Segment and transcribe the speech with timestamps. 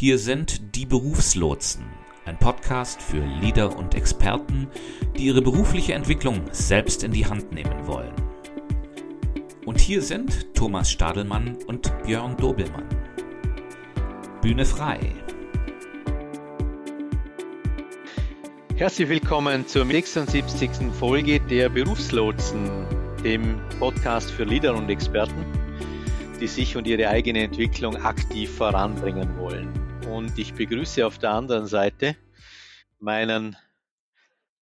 [0.00, 1.84] Hier sind die Berufslotsen,
[2.24, 4.68] ein Podcast für Leader und Experten,
[5.16, 8.14] die ihre berufliche Entwicklung selbst in die Hand nehmen wollen.
[9.66, 12.86] Und hier sind Thomas Stadelmann und Björn Dobelmann.
[14.40, 15.00] Bühne frei.
[18.76, 20.92] Herzlich willkommen zur 76.
[20.96, 22.70] Folge der Berufslotsen,
[23.24, 25.44] dem Podcast für Leader und Experten,
[26.40, 29.87] die sich und ihre eigene Entwicklung aktiv voranbringen wollen.
[30.06, 32.16] Und ich begrüße auf der anderen Seite
[32.98, 33.56] meinen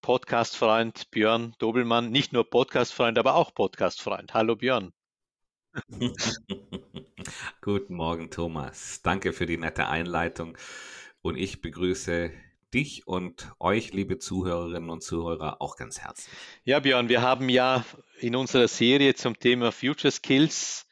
[0.01, 4.35] Podcast-Freund Björn Dobelmann, nicht nur Podcast-Freund, aber auch Podcast-Freund.
[4.35, 4.93] Hallo Björn.
[7.61, 9.03] Guten Morgen, Thomas.
[9.03, 10.57] Danke für die nette Einleitung.
[11.23, 12.31] Und ich begrüße
[12.73, 16.35] dich und euch, liebe Zuhörerinnen und Zuhörer, auch ganz herzlich.
[16.65, 17.85] Ja, Björn, wir haben ja
[18.21, 20.86] in unserer Serie zum Thema Future Skills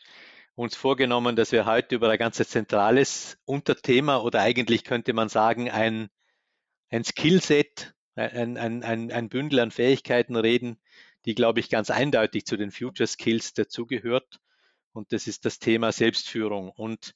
[0.55, 5.71] uns vorgenommen, dass wir heute über ein ganz zentrales Unterthema oder eigentlich könnte man sagen
[5.71, 6.09] ein,
[6.91, 10.81] ein Skillset, ein, ein, ein, ein Bündel an Fähigkeiten reden,
[11.25, 14.41] die, glaube ich, ganz eindeutig zu den Future Skills dazugehört.
[14.93, 16.71] Und das ist das Thema Selbstführung.
[16.71, 17.15] Und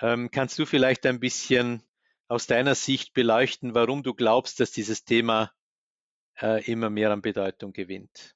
[0.00, 1.82] ähm, kannst du vielleicht ein bisschen
[2.26, 5.52] aus deiner Sicht beleuchten, warum du glaubst, dass dieses Thema
[6.40, 8.34] äh, immer mehr an Bedeutung gewinnt?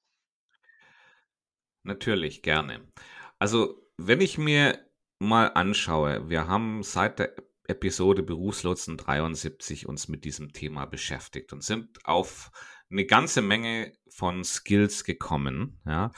[1.83, 2.87] Natürlich, gerne.
[3.39, 4.79] Also wenn ich mir
[5.19, 7.35] mal anschaue, wir haben seit der
[7.69, 12.51] Episode Berufslotsen 73 uns mit diesem Thema beschäftigt und sind auf
[12.91, 15.81] eine ganze Menge von Skills gekommen.
[15.85, 16.13] Ja.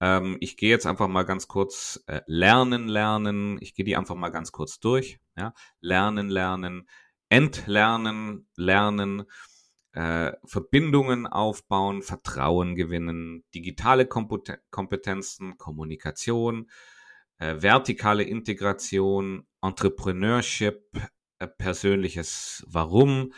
[0.00, 3.58] Ähm, ich gehe jetzt einfach mal ganz kurz äh, lernen, lernen.
[3.60, 5.18] Ich gehe die einfach mal ganz kurz durch.
[5.36, 5.52] Ja.
[5.80, 6.88] Lernen, lernen,
[7.28, 9.24] entlernen, lernen,
[9.92, 16.70] äh, Verbindungen aufbauen, Vertrauen gewinnen, digitale Kompetenzen, Kommunikation,
[17.38, 20.82] äh, vertikale Integration, Entrepreneurship,
[21.38, 23.32] äh, persönliches Warum,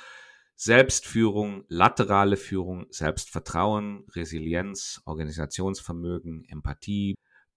[0.55, 7.14] Selbstführung, laterale Führung, Selbstvertrauen, Resilienz, Organisationsvermögen, Empathie,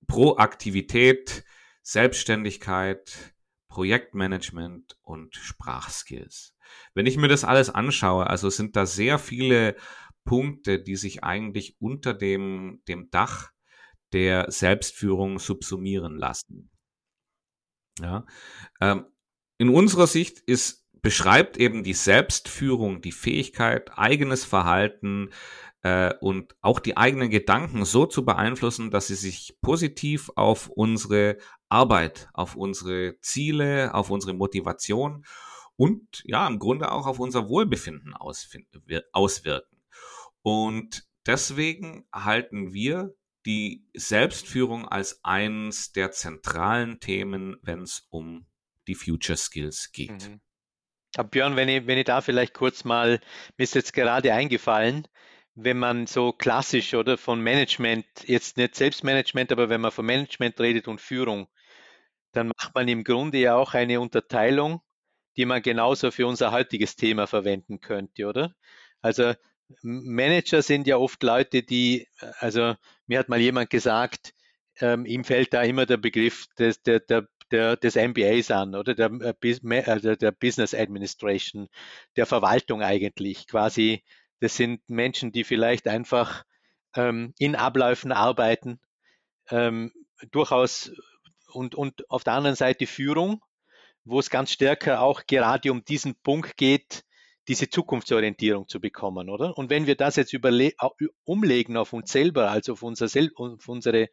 [0.07, 1.45] Proaktivität,
[1.81, 3.33] Selbstständigkeit,
[3.69, 6.55] Projektmanagement und Sprachskills.
[6.93, 9.75] Wenn ich mir das alles anschaue, also sind da sehr viele
[10.25, 13.51] Punkte, die sich eigentlich unter dem, dem Dach
[14.13, 16.69] der Selbstführung subsumieren lassen.
[17.99, 18.25] Ja.
[18.81, 19.05] Ähm,
[19.57, 25.31] in unserer Sicht ist, beschreibt eben die Selbstführung die Fähigkeit, eigenes Verhalten
[25.81, 31.37] äh, und auch die eigenen Gedanken so zu beeinflussen, dass sie sich positiv auf unsere
[31.69, 35.25] Arbeit, auf unsere Ziele, auf unsere Motivation
[35.75, 39.77] und ja, im Grunde auch auf unser Wohlbefinden auswirken.
[40.41, 48.45] Und deswegen halten wir die Selbstführung als eines der zentralen Themen, wenn es um
[48.87, 50.29] die Future Skills geht.
[50.29, 50.41] Mhm.
[51.15, 53.19] Aber Björn, wenn ich, wenn ich da vielleicht kurz mal,
[53.57, 55.07] mir ist jetzt gerade eingefallen,
[55.55, 60.59] wenn man so klassisch oder von Management, jetzt nicht Selbstmanagement, aber wenn man von Management
[60.59, 61.47] redet und Führung,
[62.31, 64.81] dann macht man im Grunde ja auch eine Unterteilung,
[65.35, 68.55] die man genauso für unser heutiges Thema verwenden könnte, oder?
[69.01, 69.33] Also
[69.81, 72.07] Manager sind ja oft Leute, die,
[72.39, 72.75] also
[73.07, 74.33] mir hat mal jemand gesagt,
[74.79, 78.95] ähm, ihm fällt da immer der Begriff des, der, der, der, des MBAs an oder
[78.95, 81.67] der, äh, also der Business Administration,
[82.15, 83.47] der Verwaltung eigentlich.
[83.47, 84.03] Quasi,
[84.39, 86.43] das sind Menschen, die vielleicht einfach
[86.95, 88.79] ähm, in Abläufen arbeiten,
[89.49, 89.91] ähm,
[90.31, 90.91] durchaus
[91.51, 93.41] und, und auf der anderen Seite Führung,
[94.03, 97.03] wo es ganz stärker auch gerade um diesen Punkt geht,
[97.49, 99.57] diese Zukunftsorientierung zu bekommen, oder?
[99.57, 100.33] Und wenn wir das jetzt
[101.25, 104.09] umlegen auf uns selber, also auf, unser Sel auf unsere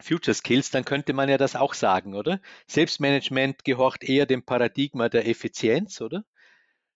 [0.00, 2.40] Future Skills, dann könnte man ja das auch sagen, oder?
[2.66, 6.24] Selbstmanagement gehorcht eher dem Paradigma der Effizienz, oder?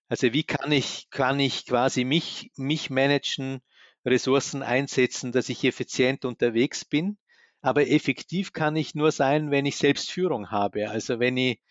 [0.07, 3.61] Also wie kann ich, kann ich quasi mich, mich managen,
[4.03, 7.19] Ressourcen einsetzen, dass ich effizient unterwegs bin?
[7.61, 10.89] Aber effektiv kann ich nur sein, wenn ich Selbstführung habe.
[10.89, 11.61] Also wenn ich,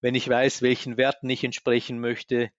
[0.00, 2.50] wenn ich weiß, welchen Werten ich entsprechen möchte,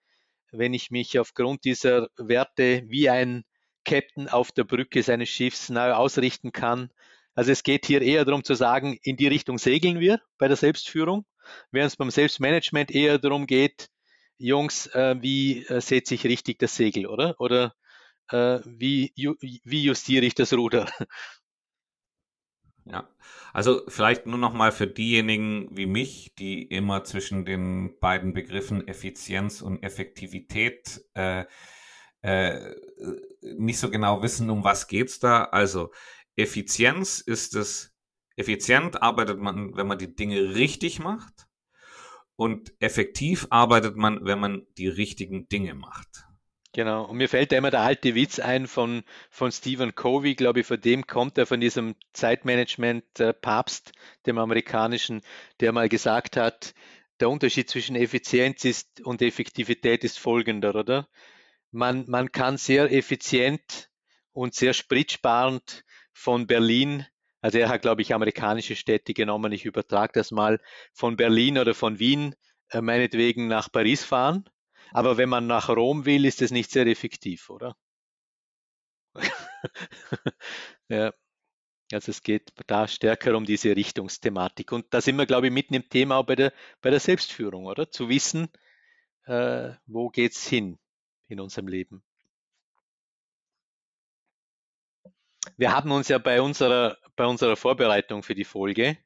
[0.51, 3.43] wenn ich mich aufgrund dieser Werte wie ein
[3.85, 6.91] Captain auf der Brücke seines Schiffs neu ausrichten kann.
[7.33, 10.57] Also es geht hier eher darum zu sagen, in die Richtung segeln wir bei der
[10.57, 11.25] Selbstführung,
[11.71, 13.89] während es beim Selbstmanagement eher darum geht,
[14.37, 17.35] Jungs, äh, wie äh, setze ich richtig das Segel, oder?
[17.39, 17.75] Oder
[18.31, 20.89] äh, wie, ju wie justiere ich das Ruder?
[22.91, 23.07] Ja,
[23.53, 28.87] also vielleicht nur noch mal für diejenigen wie mich, die immer zwischen den beiden Begriffen
[28.87, 31.45] Effizienz und Effektivität äh,
[32.21, 32.75] äh,
[33.41, 35.43] nicht so genau wissen, um was geht's da.
[35.45, 35.91] Also
[36.35, 37.93] Effizienz ist es,
[38.35, 41.47] effizient arbeitet man, wenn man die Dinge richtig macht.
[42.39, 46.28] und effektiv arbeitet man, wenn man die richtigen Dinge macht.
[46.73, 47.05] Genau.
[47.05, 50.67] Und mir fällt da immer der alte Witz ein von, von Stephen Covey, glaube ich,
[50.67, 53.91] von dem kommt er, von diesem Zeitmanagement-Papst,
[54.27, 55.21] dem amerikanischen,
[55.59, 56.75] der mal gesagt hat,
[57.19, 61.09] der Unterschied zwischen Effizienz ist und Effektivität ist folgender, oder?
[61.71, 63.89] Man, man kann sehr effizient
[64.31, 65.83] und sehr spritsparend
[66.13, 67.05] von Berlin,
[67.41, 70.59] also er hat, glaube ich, amerikanische Städte genommen, ich übertrage das mal,
[70.93, 72.35] von Berlin oder von Wien
[72.69, 74.47] äh, meinetwegen nach Paris fahren.
[74.91, 77.75] Aber wenn man nach Rom will, ist das nicht sehr effektiv, oder?
[80.89, 81.13] ja.
[81.91, 84.71] Also es geht da stärker um diese Richtungsthematik.
[84.71, 87.65] Und da sind wir, glaube ich, mitten im Thema auch bei der, bei der Selbstführung,
[87.65, 87.89] oder?
[87.89, 88.47] Zu wissen,
[89.25, 90.77] äh, wo geht's hin
[91.27, 92.03] in unserem Leben.
[95.57, 98.97] Wir haben uns ja bei unserer, bei unserer Vorbereitung für die Folge,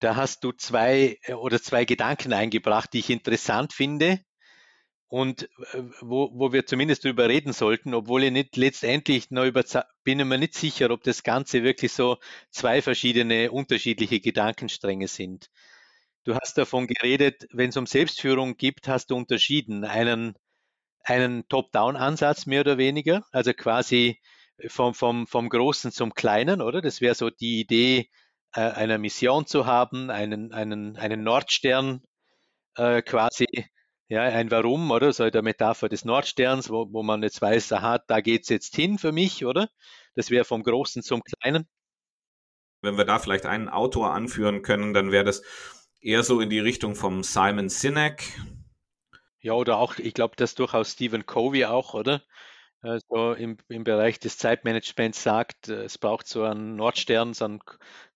[0.00, 4.22] da hast du zwei äh, oder zwei Gedanken eingebracht, die ich interessant finde
[5.12, 5.42] und
[5.74, 9.62] äh, wo, wo wir zumindest darüber reden sollten, obwohl ich nicht letztendlich noch über,
[10.04, 12.16] bin ich mir nicht sicher, ob das Ganze wirklich so
[12.50, 15.50] zwei verschiedene unterschiedliche Gedankenstränge sind.
[16.24, 20.34] Du hast davon geredet, wenn es um Selbstführung geht, hast du unterschieden einen,
[21.04, 24.18] einen Top-Down-Ansatz mehr oder weniger, also quasi
[24.66, 26.80] vom, vom, vom Großen zum Kleinen, oder?
[26.80, 28.08] Das wäre so die Idee,
[28.54, 32.00] äh, einer Mission zu haben, einen, einen, einen Nordstern
[32.76, 33.46] äh, quasi,
[34.12, 35.10] ja, ein Warum, oder?
[35.14, 38.98] So der Metapher des Nordsterns, wo, wo man jetzt weiß, aha, da geht's jetzt hin
[38.98, 39.70] für mich, oder?
[40.14, 41.66] Das wäre vom Großen zum Kleinen.
[42.82, 45.42] Wenn wir da vielleicht einen Autor anführen können, dann wäre das
[46.02, 48.24] eher so in die Richtung vom Simon Sinek.
[49.40, 52.22] Ja, oder auch, ich glaube, das durchaus Stephen Covey auch, oder?
[52.82, 57.60] Also im, im Bereich des Zeitmanagements sagt, äh, es braucht so einen Nordstern, so, einen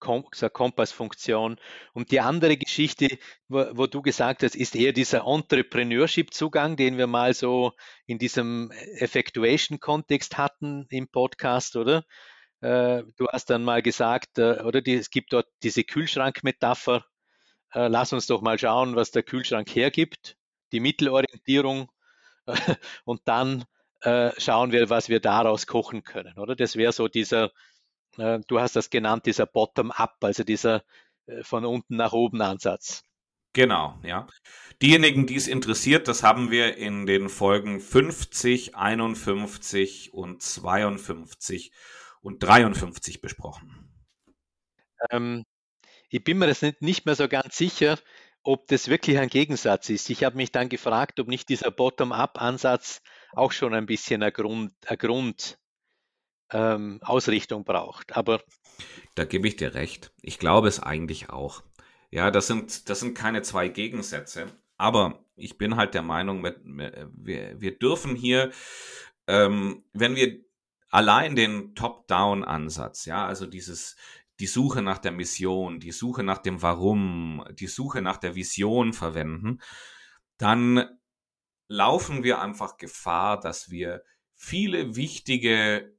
[0.01, 1.57] Kom so eine Kompassfunktion.
[1.93, 3.19] Und die andere Geschichte,
[3.49, 7.73] wo, wo du gesagt hast, ist eher dieser Entrepreneurship-Zugang, den wir mal so
[8.07, 12.05] in diesem Effectuation-Kontext hatten im Podcast, oder?
[12.61, 17.05] Äh, du hast dann mal gesagt, äh, oder die, es gibt dort diese Kühlschrank-Metapher.
[17.75, 20.37] lass uns doch mal schauen, was der Kühlschrank hergibt.
[20.73, 21.91] Die Mittelorientierung
[23.05, 23.65] und dann
[24.07, 26.55] äh, schauen wir, was wir daraus kochen können, oder?
[26.55, 27.51] Das wäre so dieser,
[28.19, 30.85] äh, du hast das genannt, dieser Bottom-up, also dieser
[31.27, 33.03] äh, von unten nach oben Ansatz.
[33.53, 34.29] Genau, ja.
[34.81, 41.73] Diejenigen, die es interessiert, das haben wir in den Folgen 50, 51 und 52
[42.21, 43.93] und 53 besprochen.
[45.11, 45.45] Ähm,
[46.11, 47.99] ich bin mir das nicht, nicht mehr so ganz sicher,
[48.45, 50.11] ob das wirklich ein Gegensatz ist.
[50.11, 53.03] Ich habe mich dann gefragt, ob nicht dieser Bottom-up-Ansatz
[53.37, 55.59] auch schon ein bisschen eine Grund, eine Grund
[56.51, 58.17] ähm, braucht.
[58.17, 58.41] Aber
[59.15, 60.13] da gebe ich dir recht.
[60.23, 61.63] Ich glaube es eigentlich auch.
[62.11, 64.47] Ja, das sind, das sind keine zwei Gegensätze.
[64.79, 68.53] Aber ich bin halt der Meinung, wir, wir dürfen hier,
[69.27, 70.41] ähm, wenn wir
[70.91, 73.97] allein den Top-Down-Ansatz, ja, also dieses,
[74.39, 78.93] die Suche nach der Mission, die Suche nach dem Warum, die Suche nach der Vision
[78.93, 79.61] verwenden,
[80.39, 80.96] dann
[81.69, 84.03] laufen wir einfach Gefahr, dass wir
[84.35, 85.97] viele wichtige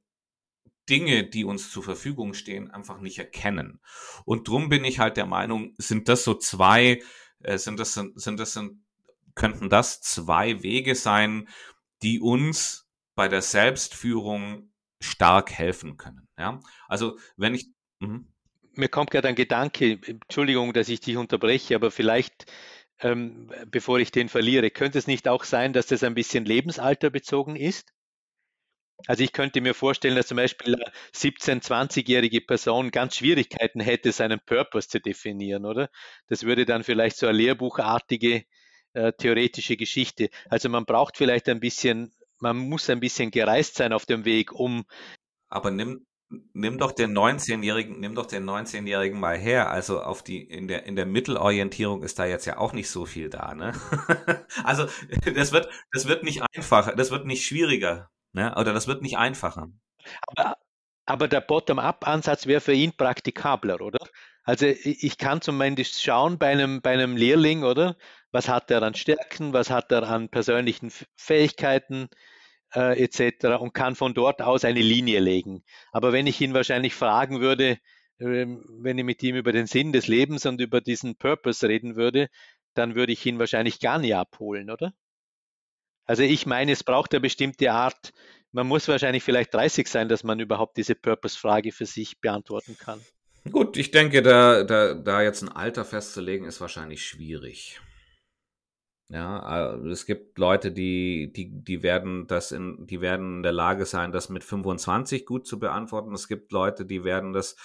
[0.88, 3.80] Dinge, die uns zur Verfügung stehen, einfach nicht erkennen.
[4.24, 7.02] Und drum bin ich halt der Meinung, sind das so zwei,
[7.40, 8.84] äh, sind das, sind das, sind,
[9.34, 11.48] könnten das zwei Wege sein,
[12.02, 16.28] die uns bei der Selbstführung stark helfen können.
[16.38, 17.68] Ja, also wenn ich,
[18.00, 18.20] mh.
[18.74, 22.46] mir kommt gerade ein Gedanke, Entschuldigung, dass ich dich unterbreche, aber vielleicht
[23.00, 24.70] ähm, bevor ich den verliere.
[24.70, 27.92] Könnte es nicht auch sein, dass das ein bisschen lebensalterbezogen ist?
[29.06, 34.10] Also ich könnte mir vorstellen, dass zum Beispiel eine 17-, 20-jährige Person ganz Schwierigkeiten hätte,
[34.10, 35.88] seinen Purpose zu definieren, oder?
[36.26, 38.44] Das würde dann vielleicht so eine lehrbuchartige
[38.94, 40.30] äh, theoretische Geschichte.
[40.48, 44.52] Also man braucht vielleicht ein bisschen, man muss ein bisschen gereist sein auf dem Weg,
[44.52, 44.84] um.
[45.48, 46.04] Aber nimm,
[46.52, 49.70] nimm doch den 19-Jährigen, nimm doch den 19-Jährigen mal her.
[49.70, 53.06] Also auf die, in der, in der Mittelorientierung ist da jetzt ja auch nicht so
[53.06, 53.72] viel da, ne?
[54.64, 54.86] also,
[55.34, 58.54] das wird, das wird nicht einfacher, das wird nicht schwieriger, ne?
[58.56, 59.68] Oder das wird nicht einfacher.
[60.26, 60.56] Aber,
[61.06, 63.98] aber der Bottom-up-Ansatz wäre für ihn praktikabler, oder?
[64.44, 67.96] Also ich kann zumindest schauen bei einem, bei einem Lehrling, oder?
[68.30, 72.08] Was hat er an Stärken, was hat er an persönlichen Fähigkeiten,
[72.74, 73.60] äh, etc.
[73.60, 75.62] und kann von dort aus eine Linie legen.
[75.92, 77.78] Aber wenn ich ihn wahrscheinlich fragen würde,
[78.18, 78.46] äh,
[78.80, 82.28] wenn ich mit ihm über den Sinn des Lebens und über diesen Purpose reden würde,
[82.74, 84.92] dann würde ich ihn wahrscheinlich gar nicht abholen, oder?
[86.04, 88.12] Also ich meine, es braucht eine bestimmte Art,
[88.52, 93.00] man muss wahrscheinlich vielleicht 30 sein, dass man überhaupt diese Purpose-Frage für sich beantworten kann.
[93.50, 97.80] Gut, ich denke, da, da, da jetzt ein Alter festzulegen, ist wahrscheinlich schwierig.
[99.10, 103.52] Ja, äh, es gibt Leute, die, die, die werden das in, die werden in der
[103.52, 106.12] Lage sein, das mit 25 gut zu beantworten.
[106.12, 107.56] Es gibt Leute, die werden das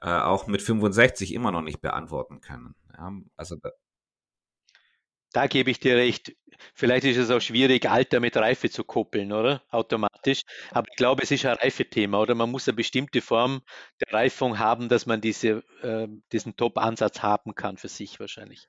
[0.00, 2.74] äh, auch mit 65 immer noch nicht beantworten können.
[2.96, 3.70] Ja, also da,
[5.32, 6.36] da gebe ich dir recht.
[6.74, 9.62] Vielleicht ist es auch schwierig, Alter mit Reife zu koppeln, oder?
[9.70, 10.42] Automatisch.
[10.70, 12.34] Aber ich glaube, es ist ein Reifethema, oder?
[12.34, 13.62] Man muss eine bestimmte Form
[14.00, 18.68] der Reifung haben, dass man diese, äh, diesen Top-Ansatz haben kann für sich wahrscheinlich.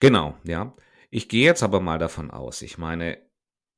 [0.00, 0.74] Genau, ja.
[1.10, 2.62] Ich gehe jetzt aber mal davon aus.
[2.62, 3.22] Ich meine,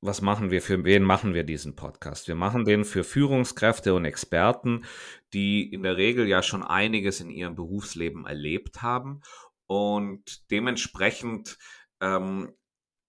[0.01, 2.29] was machen wir für wen machen wir diesen Podcast?
[2.29, 4.85] Wir machen den für Führungskräfte und Experten,
[5.33, 9.23] die in der Regel ja schon einiges in ihrem Berufsleben erlebt haben
[9.67, 11.59] und dementsprechend
[12.01, 12.55] ähm,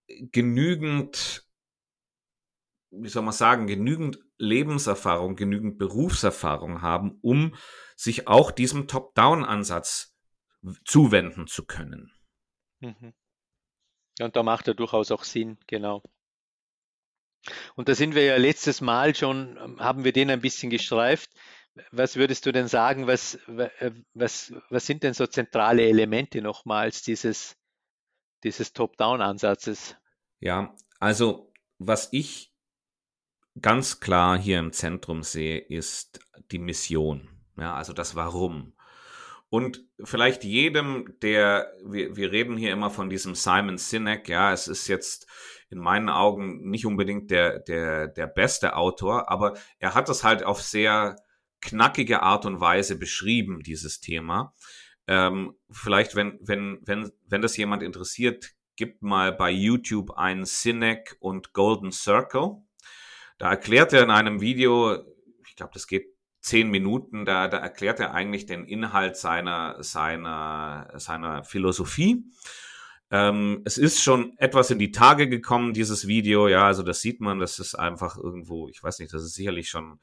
[0.08, 1.48] genügend,
[2.90, 7.56] wie soll man sagen, genügend Lebenserfahrung, genügend Berufserfahrung haben, um
[7.96, 10.16] sich auch diesem Top-Down-Ansatz
[10.86, 12.12] zuwenden zu können.
[12.80, 13.14] Mhm.
[14.20, 16.04] Ja, und da macht er durchaus auch Sinn, genau.
[17.76, 21.32] Und da sind wir ja letztes Mal schon, ähm, haben wir den ein bisschen gestreift.
[21.92, 27.02] Was würdest du denn sagen, was, äh, was, was sind denn so zentrale Elemente nochmals
[27.02, 27.56] dieses,
[28.44, 29.96] dieses Top-Down-Ansatzes?
[30.42, 32.52] Ja, also was ich
[33.62, 36.20] ganz klar hier im Zentrum sehe, ist
[36.52, 37.30] die Mission.
[37.58, 38.74] Ja, also das Warum.
[39.50, 44.68] Und vielleicht jedem, der, wir, wir reden hier immer von diesem Simon Sinek, ja, es
[44.68, 45.28] ist jetzt
[45.70, 50.44] in meinen Augen nicht unbedingt der, der, der beste Autor, aber er hat das halt
[50.44, 51.16] auf sehr
[51.62, 54.54] knackige Art und Weise beschrieben, dieses Thema.
[55.08, 61.18] Ähm, vielleicht, wenn, wenn, wenn, wenn das jemand interessiert, gibt mal bei YouTube ein Sinek
[61.20, 62.58] und Golden Circle.
[63.40, 64.96] Da erklärt er in einem Video,
[65.46, 66.16] ich glaube, das geht
[66.50, 72.26] zehn Minuten, da, da erklärt er eigentlich den Inhalt seiner, seiner, seiner Philosophie.
[73.12, 77.22] Ähm, es ist schon etwas in die Tage gekommen, dieses Video, ja, also das sieht
[77.22, 80.00] man, das ist einfach irgendwo, ich weiß nicht, das ist sicherlich schon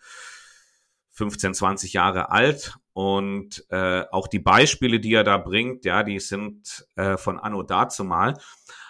[1.12, 6.20] 15, 20 Jahre alt und äh, auch die Beispiele, die er da bringt, ja, die
[6.20, 8.38] sind äh, von Anno dazumal.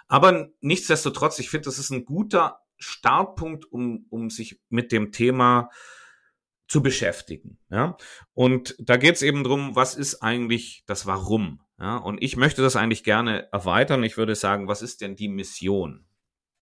[0.09, 5.71] Aber nichtsdestotrotz, ich finde, das ist ein guter Startpunkt, um, um sich mit dem Thema
[6.69, 7.59] zu beschäftigen.
[7.71, 7.97] Ja?
[8.35, 11.61] Und da geht es eben drum, was ist eigentlich das Warum?
[11.79, 11.97] Ja?
[11.97, 14.03] Und ich möchte das eigentlich gerne erweitern.
[14.03, 16.07] Ich würde sagen, was ist denn die Mission?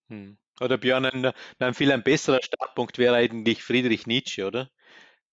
[0.09, 0.39] Hm.
[0.61, 4.71] Oder Björn, ein, ein viel ein besserer Startpunkt wäre eigentlich Friedrich Nietzsche, oder?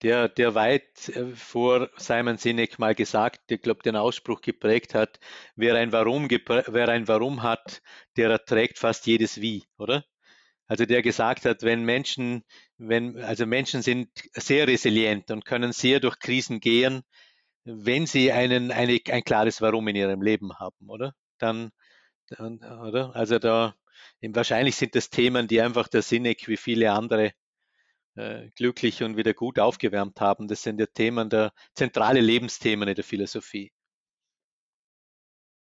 [0.02, 5.20] Der, der weit äh, vor Simon Sinek mal gesagt, ich glaube, den Ausspruch geprägt hat,
[5.54, 7.82] wer ein Warum, wer ein Warum hat,
[8.16, 10.04] der erträgt fast jedes Wie, oder?
[10.66, 12.44] Also der gesagt hat, wenn Menschen,
[12.88, 17.02] wenn, also Menschen sind sehr resilient und können sehr durch Krisen gehen,
[17.64, 21.14] wenn sie einen, eine, ein klares Warum in ihrem Leben haben, oder?
[21.38, 21.70] Dann,
[22.28, 23.14] dann oder?
[23.14, 23.74] Also da,
[24.20, 27.32] wahrscheinlich sind das Themen, die einfach der Sinek wie viele andere
[28.16, 30.48] äh, glücklich und wieder gut aufgewärmt haben.
[30.48, 33.72] Das sind ja Themen der zentrale Lebensthemen in der Philosophie.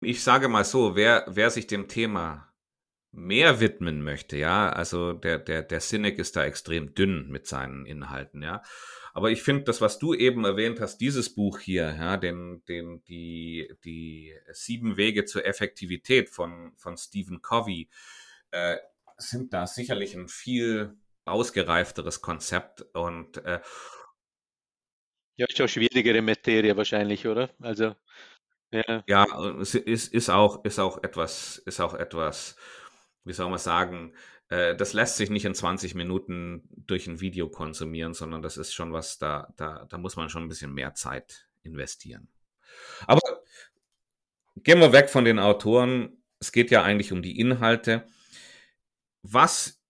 [0.04, 2.51] Ich sage mal so, wer, wer sich dem Thema
[3.12, 7.86] mehr widmen möchte, ja, also der, der, der Cynic ist da extrem dünn mit seinen
[7.86, 8.62] Inhalten, ja.
[9.14, 13.04] Aber ich finde, das, was du eben erwähnt hast, dieses Buch hier, ja, den, den,
[13.04, 17.90] die, die sieben Wege zur Effektivität von, von Stephen Covey,
[18.52, 18.78] äh,
[19.18, 23.60] sind da sicherlich ein viel ausgereifteres Konzept und äh,
[25.38, 27.50] ja, ist auch schwierigere Materie wahrscheinlich, oder?
[27.60, 27.96] Also
[28.72, 32.56] ja, ja ist, ist auch ist auch etwas ist auch etwas
[33.24, 34.14] wie soll man sagen,
[34.50, 38.74] äh, das lässt sich nicht in 20 Minuten durch ein Video konsumieren, sondern das ist
[38.74, 42.28] schon was, da, da, da muss man schon ein bisschen mehr Zeit investieren.
[43.08, 43.22] Aber
[44.58, 46.24] gehen wir weg von den Autoren.
[46.40, 48.06] Es geht ja eigentlich um die Inhalte.
[49.22, 49.82] Was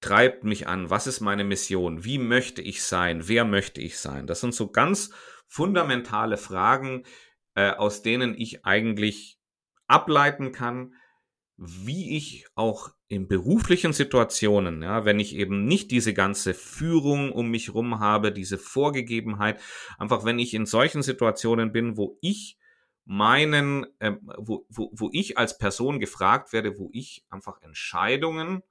[0.00, 0.90] treibt mich an?
[0.90, 2.04] Was ist meine Mission?
[2.04, 3.26] Wie möchte ich sein?
[3.26, 4.26] Wer möchte ich sein?
[4.26, 5.10] Das sind so ganz
[5.48, 7.04] fundamentale Fragen,
[7.54, 9.40] äh, aus denen ich eigentlich
[9.86, 10.94] ableiten kann,
[11.58, 17.50] wie ich auch in beruflichen Situationen, ja, wenn ich eben nicht diese ganze Führung um
[17.50, 19.60] mich rum habe, diese Vorgegebenheit,
[19.98, 22.58] einfach wenn ich in solchen Situationen bin, wo ich
[23.04, 28.62] meinen, äh, wo, wo, wo ich als Person gefragt werde, wo ich einfach Entscheidungen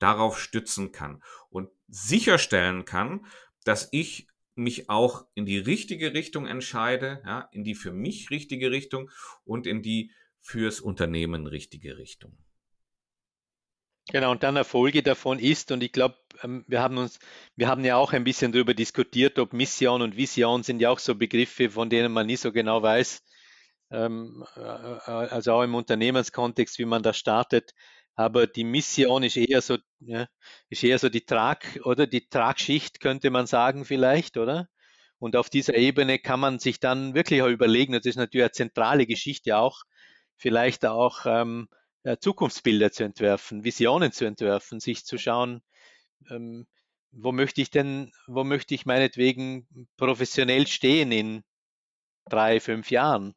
[0.00, 3.24] darauf stützen kann und sicherstellen kann,
[3.64, 4.26] dass ich
[4.56, 9.10] mich auch in die richtige Richtung entscheide, ja, in die für mich richtige Richtung
[9.44, 12.36] und in die fürs Unternehmen richtige Richtung.
[14.12, 17.20] Genau, und dann eine Folge davon ist, und ich glaube, ähm, wir haben uns,
[17.54, 20.98] wir haben ja auch ein bisschen darüber diskutiert, ob Mission und Vision sind ja auch
[20.98, 23.22] so Begriffe, von denen man nie so genau weiß,
[23.92, 27.72] ähm, äh, also auch im Unternehmenskontext, wie man da startet.
[28.16, 30.26] Aber die Mission ist eher so, ja,
[30.68, 34.68] ist eher so die Trag oder die Tragschicht, könnte man sagen, vielleicht, oder?
[35.18, 38.52] Und auf dieser Ebene kann man sich dann wirklich auch überlegen, das ist natürlich eine
[38.52, 39.82] zentrale Geschichte auch,
[40.40, 41.68] vielleicht auch ähm,
[42.20, 45.62] Zukunftsbilder zu entwerfen, Visionen zu entwerfen, sich zu schauen,
[46.30, 46.66] ähm,
[47.12, 51.42] wo möchte ich denn, wo möchte ich meinetwegen professionell stehen in
[52.28, 53.34] drei, fünf Jahren?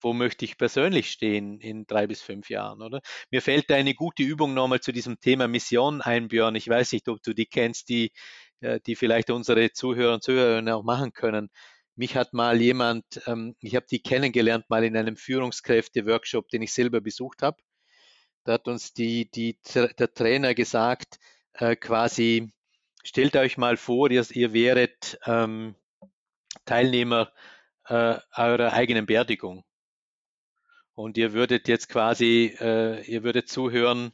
[0.00, 3.00] Wo möchte ich persönlich stehen in drei bis fünf Jahren, oder?
[3.30, 6.54] Mir fällt da eine gute Übung nochmal zu diesem Thema Mission ein, Björn.
[6.54, 8.12] Ich weiß nicht, ob du die kennst, die,
[8.60, 11.50] äh, die vielleicht unsere Zuhörer und Zuhörerinnen auch machen können.
[12.00, 16.72] Mich hat mal jemand, ähm, ich habe die kennengelernt mal in einem Führungskräfte-Workshop, den ich
[16.72, 17.58] selber besucht habe.
[18.44, 21.18] Da hat uns die, die, der Trainer gesagt,
[21.52, 22.54] äh, quasi,
[23.04, 25.74] stellt euch mal vor, ihr, ihr wäret ähm,
[26.64, 27.34] Teilnehmer
[27.84, 29.62] äh, eurer eigenen Beerdigung.
[30.94, 34.12] Und ihr würdet jetzt quasi, äh, ihr würdet zuhören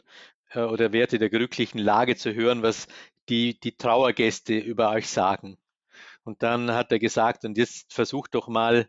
[0.51, 2.89] äh, oder wärt in der glücklichen Lage zu hören, was
[3.29, 5.57] die, die Trauergäste über euch sagen.
[6.27, 8.89] Und dann hat er gesagt, und jetzt versucht doch mal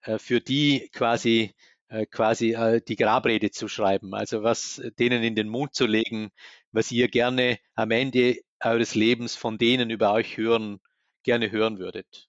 [0.00, 1.54] äh, für die quasi
[1.88, 6.30] äh, quasi äh, die Grabrede zu schreiben, also was denen in den Mund zu legen,
[6.72, 10.80] was ihr gerne am Ende eures Lebens von denen über euch hören,
[11.24, 12.28] gerne hören würdet.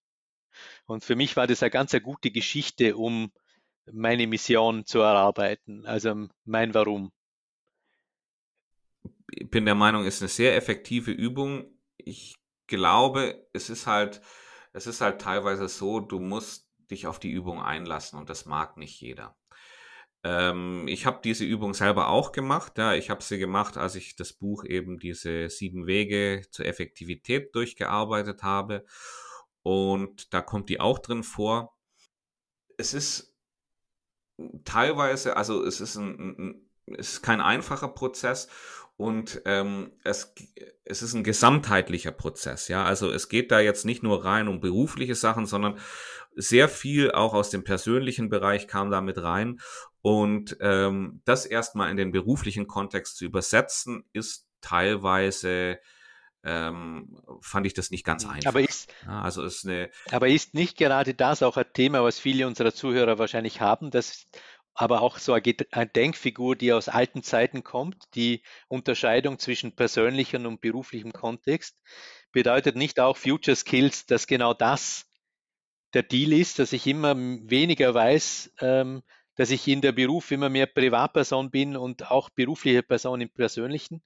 [0.86, 3.32] Und für mich war das eine ganz eine gute Geschichte, um
[3.92, 7.14] meine Mission zu erarbeiten, also mein Warum.
[9.32, 11.66] Ich bin der Meinung, ist eine sehr effektive Übung.
[11.98, 12.36] Ich
[12.68, 14.22] glaube, es ist halt,
[14.74, 18.78] es ist halt teilweise so, du musst dich auf die Übung einlassen und das mag
[18.78, 19.36] nicht jeder.
[20.24, 22.78] Ähm, ich habe diese Übung selber auch gemacht.
[22.78, 27.56] Ja, ich habe sie gemacht, als ich das Buch eben diese sieben Wege zur Effektivität
[27.56, 28.86] durchgearbeitet habe.
[29.64, 31.76] Und da kommt die auch drin vor.
[32.78, 33.36] Es ist
[34.66, 38.48] teilweise, also es ist ein, ein es ist kein einfacher Prozess
[39.00, 40.36] und ähm, es,
[40.84, 42.68] es ist ein gesamtheitlicher Prozess.
[42.68, 45.80] Ja, also es geht da jetzt nicht nur rein um berufliche Sachen, sondern
[46.36, 49.62] sehr viel auch aus dem persönlichen Bereich kam da mit rein
[50.02, 55.80] und ähm, das erstmal in den beruflichen Kontext zu übersetzen, ist teilweise
[56.44, 58.50] ähm, fand ich das nicht ganz einfach.
[58.50, 62.20] Aber ist, ja, also ist eine, aber ist nicht gerade das auch ein Thema, was
[62.20, 64.26] viele unserer Zuhörer wahrscheinlich haben, dass
[64.80, 70.62] aber auch so eine Denkfigur, die aus alten Zeiten kommt, die Unterscheidung zwischen persönlichem und
[70.62, 71.78] beruflichem Kontext,
[72.32, 75.06] bedeutet nicht auch Future Skills, dass genau das
[75.94, 79.04] der Deal ist, dass ich immer weniger weiß, ähm,
[79.36, 84.02] dass ich in der Beruf immer mehr Privatperson bin und auch berufliche Person im Persönlichen,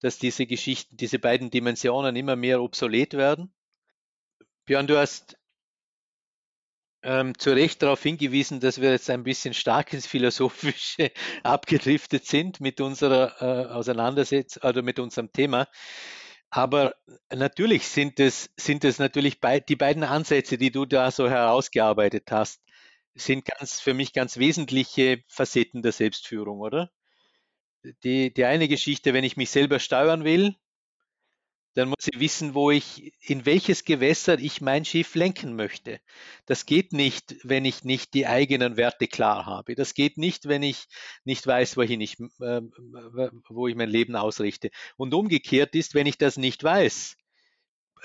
[0.00, 3.52] dass diese Geschichten, diese beiden Dimensionen immer mehr obsolet werden.
[4.64, 5.36] Björn, du hast
[7.02, 11.10] ähm, zu Recht darauf hingewiesen, dass wir jetzt ein bisschen stark ins Philosophische
[11.42, 15.66] abgedriftet sind mit unserer äh, Auseinandersetzung oder mit unserem Thema.
[16.50, 16.96] Aber
[17.32, 22.30] natürlich sind es, sind es natürlich bei, die beiden Ansätze, die du da so herausgearbeitet
[22.30, 22.60] hast,
[23.14, 26.90] sind ganz für mich ganz wesentliche Facetten der Selbstführung, oder?
[28.04, 30.56] Die, die eine Geschichte, wenn ich mich selber steuern will,
[31.74, 36.00] dann muss ich wissen, wo ich, in welches Gewässer ich mein Schiff lenken möchte.
[36.46, 39.76] Das geht nicht, wenn ich nicht die eigenen Werte klar habe.
[39.76, 40.86] Das geht nicht, wenn ich
[41.24, 42.60] nicht weiß, wohin ich, äh,
[43.48, 44.70] wo ich mein Leben ausrichte.
[44.96, 47.16] Und umgekehrt ist, wenn ich das nicht weiß,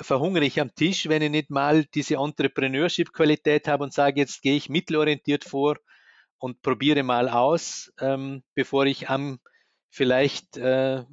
[0.01, 4.55] verhungere ich am Tisch, wenn ich nicht mal diese Entrepreneurship-Qualität habe und sage, jetzt gehe
[4.55, 5.77] ich mittelorientiert vor
[6.37, 9.39] und probiere mal aus, ähm, bevor ich am
[9.89, 11.03] vielleicht äh,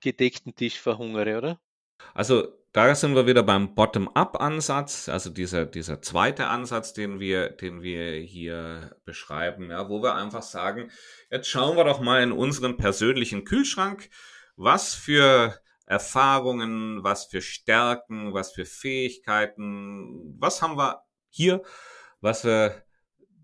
[0.00, 1.60] gedeckten Tisch verhungere, oder?
[2.14, 7.82] Also da sind wir wieder beim Bottom-up-Ansatz, also dieser, dieser zweite Ansatz, den wir, den
[7.82, 10.90] wir hier beschreiben, ja, wo wir einfach sagen,
[11.30, 14.10] jetzt schauen wir doch mal in unseren persönlichen Kühlschrank,
[14.56, 21.62] was für Erfahrungen, was für Stärken, was für Fähigkeiten, was haben wir hier,
[22.20, 22.82] was wir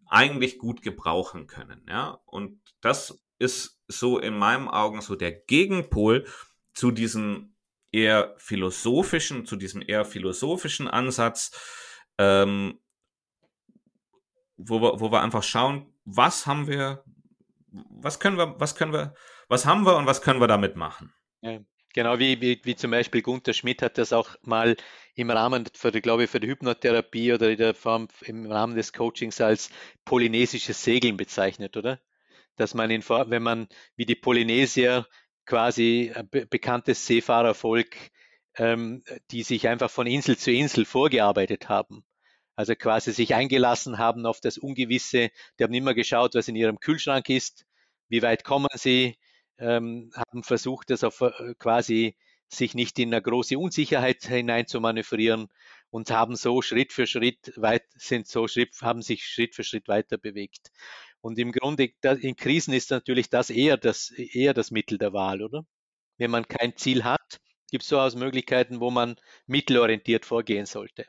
[0.08, 2.20] eigentlich gut gebrauchen können, ja.
[2.26, 6.26] Und das ist so in meinen Augen so der Gegenpol
[6.74, 7.54] zu diesem
[7.92, 11.50] eher philosophischen, zu diesem eher philosophischen Ansatz,
[12.18, 12.80] ähm,
[14.56, 17.04] wo wir, wo wir einfach schauen, was haben wir,
[17.70, 19.14] was können wir, was können wir,
[19.48, 21.12] was haben wir und was können wir damit machen.
[21.40, 21.60] Ja.
[21.92, 24.76] Genau, wie, wie, wie zum Beispiel Gunther Schmidt hat das auch mal
[25.16, 28.76] im Rahmen, für die, glaube ich, für die Hypnotherapie oder in der Form im Rahmen
[28.76, 29.70] des Coachings als
[30.04, 32.00] polynesisches Segeln bezeichnet, oder?
[32.54, 35.06] Dass man, in, wenn man wie die Polynesier
[35.46, 37.96] quasi be bekanntes Seefahrervolk,
[38.56, 42.04] ähm, die sich einfach von Insel zu Insel vorgearbeitet haben,
[42.56, 45.30] Also quasi sich eingelassen haben auf das Ungewisse.
[45.58, 47.66] Die haben immer geschaut, was in ihrem Kühlschrank ist,
[48.08, 49.16] wie weit kommen sie,
[49.58, 52.16] ähm, haben versucht, das auf äh, quasi
[52.48, 55.48] sich nicht in eine große Unsicherheit hinein zu manövrieren
[55.90, 59.88] und haben so Schritt für Schritt weit, sind so Schritt, haben sich Schritt für Schritt
[59.88, 60.70] weiter bewegt.
[61.22, 65.42] Und im Grunde in Krisen ist natürlich das eher das, eher das Mittel der Wahl,
[65.42, 65.66] oder?
[66.18, 71.06] Wenn man kein Ziel hat, gibt es durchaus Möglichkeiten, wo man mittelorientiert vorgehen sollte.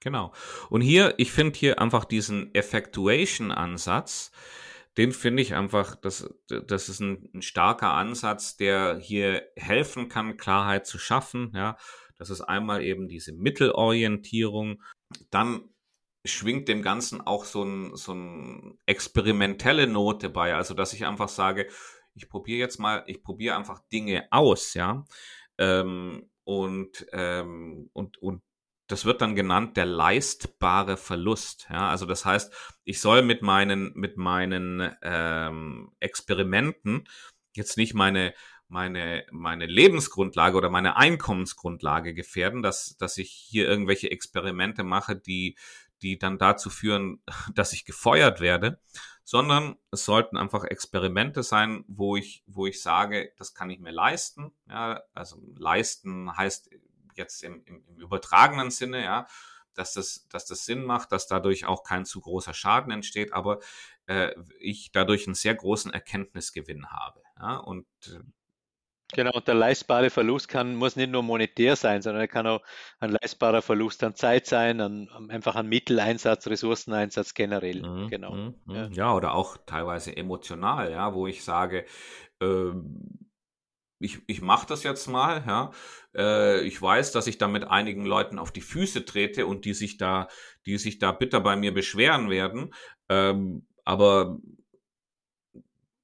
[0.00, 0.32] Genau.
[0.70, 4.32] Und hier, ich finde hier einfach diesen Effectuation-Ansatz,
[4.96, 10.36] den finde ich einfach, das, das ist ein, ein, starker Ansatz, der hier helfen kann,
[10.36, 11.52] Klarheit zu schaffen.
[11.54, 11.76] Ja,
[12.18, 14.82] das ist einmal eben diese Mittelorientierung.
[15.30, 15.68] Dann
[16.24, 20.54] schwingt dem Ganzen auch so ein, so ein experimentelle Note bei.
[20.54, 21.68] Also, dass ich einfach sage,
[22.14, 25.04] ich probiere jetzt mal, ich probiere einfach Dinge aus, ja.
[25.58, 28.42] Ähm, und, ähm, und, und
[28.90, 31.68] das wird dann genannt der leistbare Verlust.
[31.70, 32.52] Ja, also das heißt,
[32.84, 37.06] ich soll mit meinen mit meinen ähm, Experimenten
[37.54, 38.34] jetzt nicht meine
[38.66, 45.56] meine meine Lebensgrundlage oder meine Einkommensgrundlage gefährden, dass dass ich hier irgendwelche Experimente mache, die
[46.02, 47.22] die dann dazu führen,
[47.54, 48.80] dass ich gefeuert werde,
[49.24, 53.92] sondern es sollten einfach Experimente sein, wo ich wo ich sage, das kann ich mir
[53.92, 54.52] leisten.
[54.68, 56.70] Ja, also leisten heißt
[57.14, 59.26] jetzt im, im, im übertragenen Sinne, ja,
[59.74, 63.60] dass das, dass das Sinn macht, dass dadurch auch kein zu großer Schaden entsteht, aber
[64.06, 67.22] äh, ich dadurch einen sehr großen Erkenntnisgewinn habe.
[67.38, 68.20] Ja, und äh,
[69.12, 72.62] Genau, und der leistbare Verlust kann, muss nicht nur monetär sein, sondern er kann auch
[72.98, 77.82] ein leistbarer Verlust an Zeit sein, an, einfach an Mitteleinsatz, Ressourceneinsatz generell.
[77.82, 78.34] Mhm, genau.
[78.34, 78.88] Mhm, ja.
[78.88, 79.14] ja.
[79.14, 81.84] oder auch teilweise emotional, ja, wo ich sage,
[82.40, 82.72] äh,
[84.00, 85.72] ich, ich mache das jetzt mal, ja.
[86.14, 89.74] Äh, ich weiß, dass ich da mit einigen Leuten auf die Füße trete und die
[89.74, 90.28] sich da,
[90.66, 92.74] die sich da bitter bei mir beschweren werden.
[93.08, 94.38] Ähm, aber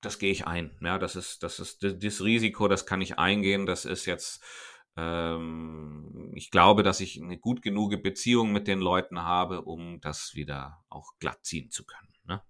[0.07, 0.71] das gehe ich ein.
[0.81, 3.67] Ja, das ist, das ist das Risiko, das kann ich eingehen.
[3.67, 4.41] Das ist jetzt,
[4.97, 10.37] ähm, ich glaube, dass ich eine gut genug Beziehung mit den Leuten habe, um das
[10.37, 12.15] wieder auch glatt ziehen zu können.
[12.25, 12.41] Ne?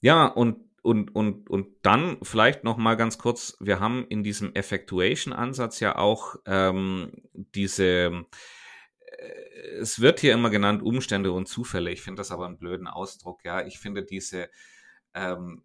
[0.00, 4.54] Ja, und und, und, und dann vielleicht noch mal ganz kurz, wir haben in diesem
[4.54, 8.24] Effectuation-Ansatz ja auch ähm, diese,
[9.80, 11.90] es wird hier immer genannt Umstände und Zufälle.
[11.90, 13.44] Ich finde das aber einen blöden Ausdruck.
[13.44, 14.50] Ja, ich finde diese,
[15.14, 15.64] ähm,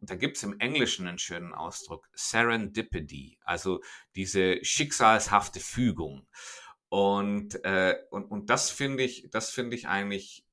[0.00, 3.80] da gibt es im Englischen einen schönen Ausdruck, Serendipity, also
[4.14, 6.26] diese schicksalshafte Fügung.
[6.88, 10.44] Und, äh, und, und das finde ich, das finde ich eigentlich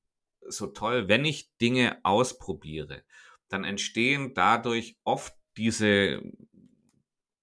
[0.46, 3.04] so toll, wenn ich Dinge ausprobiere
[3.50, 6.22] dann entstehen dadurch oft diese,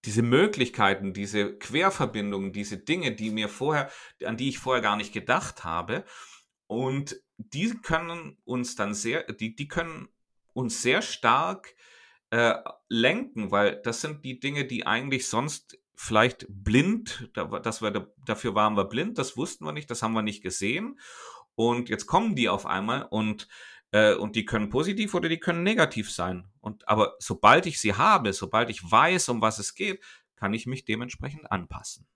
[0.05, 3.89] diese Möglichkeiten, diese Querverbindungen, diese Dinge, die mir vorher,
[4.23, 6.05] an die ich vorher gar nicht gedacht habe.
[6.67, 10.07] Und die können uns dann sehr, die, die können
[10.53, 11.75] uns sehr stark
[12.29, 12.55] äh,
[12.89, 18.75] lenken, weil das sind die Dinge, die eigentlich sonst vielleicht blind, dass wir, dafür waren
[18.75, 20.99] wir blind, das wussten wir nicht, das haben wir nicht gesehen.
[21.55, 23.47] Und jetzt kommen die auf einmal und
[23.97, 26.47] äh, und die können positiv oder die können negativ sein.
[26.61, 30.03] Und aber sobald ich sie habe, sobald ich weiß, um was es geht,
[30.35, 32.07] kann ich mich dementsprechend anpassen.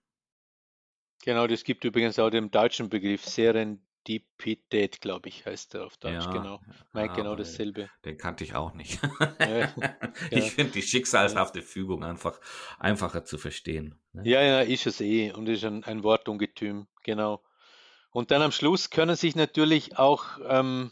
[1.24, 6.26] Genau, das gibt übrigens auch den deutschen Begriff Serendipität, glaube ich, heißt er auf Deutsch.
[6.26, 6.60] Ja, genau,
[6.94, 7.90] meint genau dasselbe.
[8.06, 9.00] Den kannte ich auch nicht.
[9.40, 9.72] Ja,
[10.32, 12.40] ich finde die schicksalshafte Fügung einfach
[12.80, 14.00] einfacher zu verstehen.
[14.14, 14.24] Ne?
[14.26, 17.44] Ja, ja, ist es eh und ist ein, ein Wortungetüm, genau.
[18.10, 20.92] Und dann am Schluss können sich natürlich auch ähm,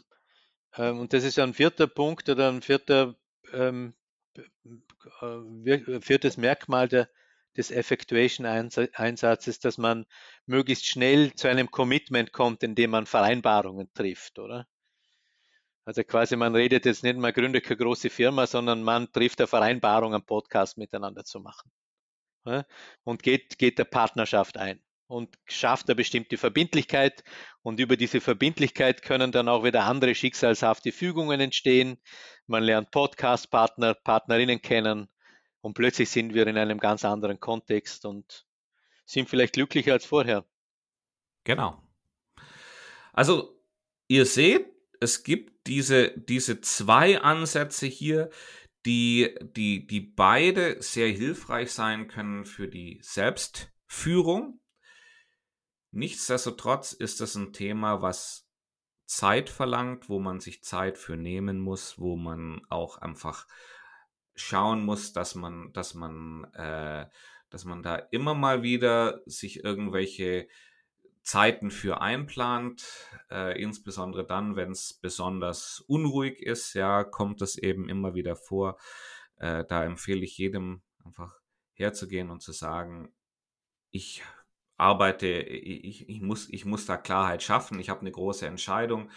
[0.76, 3.16] und das ist ein vierter Punkt oder ein vierter,
[3.52, 3.94] ähm,
[5.20, 7.08] äh, viertes Merkmal der,
[7.56, 10.06] des Effectuation-Einsatzes, dass man
[10.46, 14.68] möglichst schnell zu einem Commitment kommt, indem man Vereinbarungen trifft, oder?
[15.84, 19.48] Also quasi, man redet jetzt nicht mal gründet keine große Firma, sondern man trifft eine
[19.48, 21.72] Vereinbarung, einen Podcast miteinander zu machen.
[23.02, 24.80] Und geht, geht der Partnerschaft ein
[25.10, 27.24] und schafft eine bestimmte Verbindlichkeit.
[27.62, 31.98] Und über diese Verbindlichkeit können dann auch wieder andere schicksalshafte Fügungen entstehen.
[32.46, 35.08] Man lernt Podcast-Partner, Partnerinnen kennen
[35.60, 38.46] und plötzlich sind wir in einem ganz anderen Kontext und
[39.04, 40.46] sind vielleicht glücklicher als vorher.
[41.42, 41.82] Genau.
[43.12, 43.60] Also,
[44.06, 44.66] ihr seht,
[45.00, 48.30] es gibt diese, diese zwei Ansätze hier,
[48.86, 54.60] die, die, die beide sehr hilfreich sein können für die Selbstführung
[55.92, 58.48] Nichtsdestotrotz ist das ein Thema, was
[59.06, 63.46] Zeit verlangt, wo man sich Zeit für nehmen muss, wo man auch einfach
[64.36, 67.06] schauen muss, dass man, dass man, äh,
[67.50, 70.46] dass man da immer mal wieder sich irgendwelche
[71.22, 72.86] Zeiten für einplant,
[73.30, 78.78] äh, insbesondere dann, wenn es besonders unruhig ist, ja, kommt es eben immer wieder vor.
[79.36, 81.40] Äh, da empfehle ich jedem einfach
[81.74, 83.12] herzugehen und zu sagen,
[83.90, 84.22] ich
[84.80, 89.10] arbeite, ich, ich, muss, ich muss da Klarheit schaffen, ich habe eine große Entscheidung,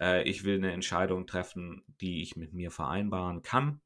[0.00, 3.80] äh, ich will eine Entscheidung treffen, die ich mit mir vereinbaren kann.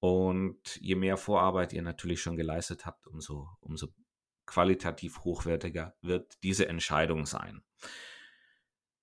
[0.00, 3.88] Und je mehr Vorarbeit ihr natürlich schon geleistet habt, umso, umso
[4.46, 7.62] qualitativ hochwertiger wird diese Entscheidung sein.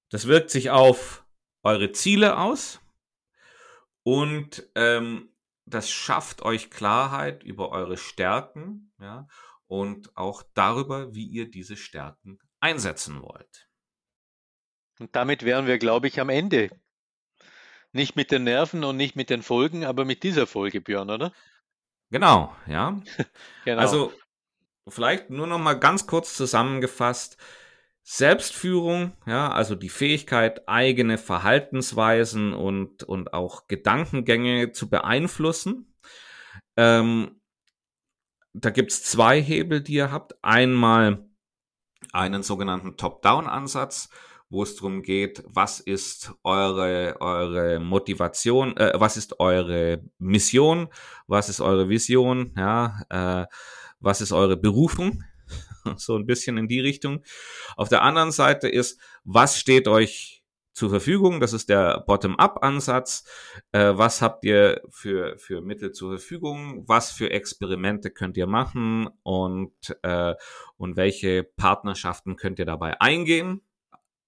[0.09, 1.25] Das wirkt sich auf
[1.63, 2.81] eure Ziele aus
[4.03, 5.29] und ähm,
[5.65, 9.27] das schafft euch Klarheit über eure Stärken ja,
[9.71, 13.69] und auch darüber, wie ihr diese Stärken einsetzen wollt.
[14.99, 16.69] Und damit wären wir, glaube ich, am Ende.
[17.93, 21.31] Nicht mit den Nerven und nicht mit den Folgen, aber mit dieser Folge, Björn, oder?
[22.09, 23.01] Genau, ja.
[23.63, 23.79] genau.
[23.79, 24.13] Also
[24.89, 27.37] vielleicht nur noch mal ganz kurz zusammengefasst.
[28.03, 35.95] Selbstführung, ja, also die Fähigkeit, eigene Verhaltensweisen und, und auch Gedankengänge zu beeinflussen.
[36.75, 37.40] Ähm,
[38.53, 40.35] da gibt's zwei Hebel, die ihr habt.
[40.43, 41.25] Einmal
[42.11, 44.09] einen sogenannten Top-Down-Ansatz,
[44.49, 50.89] wo es darum geht, was ist eure, eure Motivation, äh, was ist eure Mission,
[51.27, 53.45] was ist eure Vision, ja, äh,
[54.01, 55.23] was ist eure Berufung,
[55.95, 57.23] so ein bisschen in die Richtung.
[57.77, 60.40] Auf der anderen Seite ist, was steht euch
[60.73, 61.39] zur Verfügung?
[61.39, 63.25] Das ist der Bottom-up-Ansatz.
[63.71, 66.83] Äh, was habt ihr für, für Mittel zur Verfügung?
[66.87, 69.09] Was für Experimente könnt ihr machen?
[69.23, 70.35] Und, äh,
[70.77, 73.61] und welche Partnerschaften könnt ihr dabei eingehen?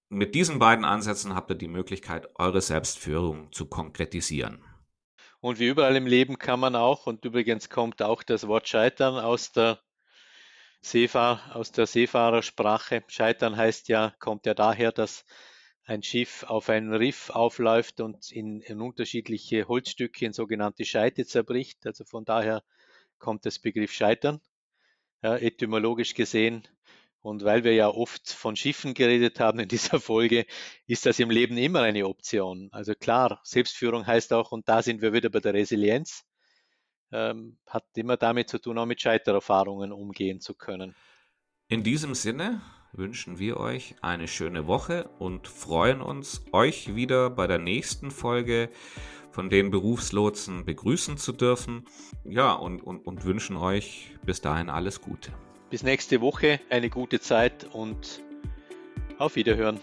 [0.08, 4.64] Mit diesen beiden Ansätzen habt ihr die Möglichkeit, eure Selbstführung zu konkretisieren.
[5.40, 9.18] Und wie überall im Leben kann man auch, und übrigens kommt auch das Wort Scheitern
[9.18, 9.80] aus der,
[10.84, 13.04] Seefahr aus der Seefahrersprache.
[13.08, 15.24] Scheitern heißt ja, kommt ja daher, dass
[15.84, 21.86] ein Schiff auf einen Riff aufläuft und in, in unterschiedliche Holzstücke, in sogenannte Scheite zerbricht.
[21.86, 22.62] Also von daher
[23.18, 24.40] kommt das Begriff Scheitern.
[25.22, 26.68] Ja, etymologisch gesehen
[27.24, 30.44] und weil wir ja oft von Schiffen geredet haben in dieser Folge,
[30.86, 32.68] ist das im Leben immer eine Option.
[32.70, 36.26] Also klar, Selbstführung heißt auch, und da sind wir wieder bei der Resilienz,
[37.12, 40.94] ähm, hat immer damit zu tun, auch mit Scheitererfahrungen umgehen zu können.
[41.68, 42.60] In diesem Sinne
[42.96, 48.70] wünschen wir euch eine schöne Woche und freuen uns, euch wieder bei der nächsten Folge
[49.30, 51.84] von den Berufslotsen begrüßen zu dürfen.
[52.24, 55.32] Ja, und, und, und wünschen euch bis dahin alles Gute.
[55.70, 58.22] Bis nächste Woche, eine gute Zeit und
[59.18, 59.80] auf Wiederhören.